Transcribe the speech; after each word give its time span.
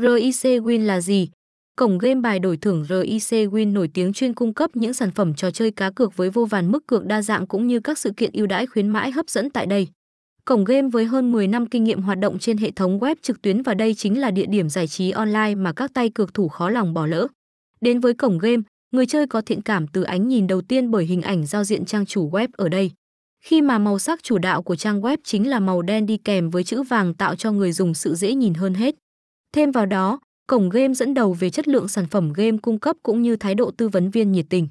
RIC 0.00 0.62
Win 0.62 0.86
là 0.86 1.00
gì? 1.00 1.28
Cổng 1.76 1.98
game 1.98 2.20
bài 2.20 2.38
đổi 2.38 2.56
thưởng 2.56 2.84
RIC 2.88 3.52
Win 3.52 3.72
nổi 3.72 3.90
tiếng 3.94 4.12
chuyên 4.12 4.34
cung 4.34 4.54
cấp 4.54 4.70
những 4.76 4.92
sản 4.92 5.10
phẩm 5.10 5.34
trò 5.34 5.50
chơi 5.50 5.70
cá 5.70 5.90
cược 5.90 6.16
với 6.16 6.30
vô 6.30 6.44
vàn 6.44 6.72
mức 6.72 6.86
cược 6.86 7.04
đa 7.04 7.22
dạng 7.22 7.46
cũng 7.46 7.66
như 7.66 7.80
các 7.80 7.98
sự 7.98 8.12
kiện 8.16 8.30
ưu 8.32 8.46
đãi 8.46 8.66
khuyến 8.66 8.88
mãi 8.88 9.10
hấp 9.10 9.28
dẫn 9.28 9.50
tại 9.50 9.66
đây. 9.66 9.88
Cổng 10.44 10.64
game 10.64 10.88
với 10.88 11.04
hơn 11.04 11.32
10 11.32 11.46
năm 11.46 11.66
kinh 11.66 11.84
nghiệm 11.84 12.02
hoạt 12.02 12.18
động 12.18 12.38
trên 12.38 12.56
hệ 12.56 12.70
thống 12.70 12.98
web 12.98 13.14
trực 13.22 13.42
tuyến 13.42 13.62
và 13.62 13.74
đây 13.74 13.94
chính 13.94 14.20
là 14.20 14.30
địa 14.30 14.46
điểm 14.46 14.68
giải 14.68 14.86
trí 14.86 15.10
online 15.10 15.54
mà 15.54 15.72
các 15.72 15.90
tay 15.94 16.10
cược 16.10 16.34
thủ 16.34 16.48
khó 16.48 16.70
lòng 16.70 16.94
bỏ 16.94 17.06
lỡ. 17.06 17.26
Đến 17.80 18.00
với 18.00 18.14
cổng 18.14 18.38
game, 18.38 18.62
người 18.90 19.06
chơi 19.06 19.26
có 19.26 19.40
thiện 19.40 19.62
cảm 19.62 19.88
từ 19.88 20.02
ánh 20.02 20.28
nhìn 20.28 20.46
đầu 20.46 20.60
tiên 20.60 20.90
bởi 20.90 21.04
hình 21.04 21.22
ảnh 21.22 21.46
giao 21.46 21.64
diện 21.64 21.84
trang 21.84 22.06
chủ 22.06 22.30
web 22.30 22.48
ở 22.52 22.68
đây. 22.68 22.90
Khi 23.44 23.62
mà 23.62 23.78
màu 23.78 23.98
sắc 23.98 24.22
chủ 24.22 24.38
đạo 24.38 24.62
của 24.62 24.76
trang 24.76 25.00
web 25.00 25.16
chính 25.24 25.48
là 25.48 25.60
màu 25.60 25.82
đen 25.82 26.06
đi 26.06 26.16
kèm 26.16 26.50
với 26.50 26.64
chữ 26.64 26.82
vàng 26.82 27.14
tạo 27.14 27.34
cho 27.34 27.52
người 27.52 27.72
dùng 27.72 27.94
sự 27.94 28.14
dễ 28.14 28.34
nhìn 28.34 28.54
hơn 28.54 28.74
hết. 28.74 28.94
Thêm 29.56 29.70
vào 29.70 29.86
đó, 29.86 30.20
cổng 30.46 30.68
game 30.68 30.94
dẫn 30.94 31.14
đầu 31.14 31.32
về 31.32 31.50
chất 31.50 31.68
lượng 31.68 31.88
sản 31.88 32.06
phẩm 32.06 32.32
game 32.32 32.56
cung 32.62 32.78
cấp 32.78 32.96
cũng 33.02 33.22
như 33.22 33.36
thái 33.36 33.54
độ 33.54 33.70
tư 33.70 33.88
vấn 33.88 34.10
viên 34.10 34.32
nhiệt 34.32 34.46
tình. 34.50 34.68